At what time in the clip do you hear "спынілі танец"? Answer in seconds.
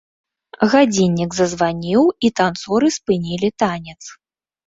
2.97-4.01